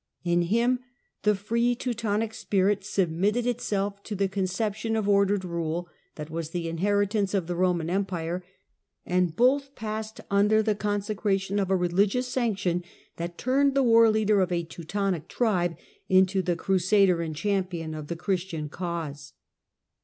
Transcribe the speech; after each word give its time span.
In 0.23 0.41
him 0.41 0.79
the 1.21 1.35
free 1.35 1.75
Teutonic 1.75 2.33
spirit 2.33 2.83
submitted 2.83 3.45
itself 3.45 3.99
Ito 4.01 4.15
the 4.15 4.27
conception 4.27 4.95
of 4.95 5.07
ordered 5.07 5.45
rule 5.45 5.87
that 6.15 6.31
was 6.31 6.49
the 6.49 6.67
inherit 6.67 7.11
Imce 7.11 7.35
of 7.35 7.45
the 7.45 7.53
Roman 7.55 7.87
Empire, 7.87 8.43
and 9.05 9.35
both 9.35 9.75
passed 9.75 10.19
under 10.31 10.63
the 10.63 10.73
Iconsecration 10.73 11.61
of 11.61 11.69
a 11.69 11.75
religious 11.75 12.27
sanction 12.27 12.83
that 13.17 13.37
turned 13.37 13.75
the 13.75 13.83
war 13.83 14.07
jleader 14.07 14.41
of 14.41 14.51
a 14.51 14.63
Teutonic 14.63 15.27
tribe 15.27 15.77
into 16.09 16.41
the 16.41 16.55
crusader 16.55 17.21
and 17.21 17.35
■champion 17.35 17.95
of 17.95 18.07
the 18.07 18.15
Christian 18.15 18.69
cause. 18.69 19.33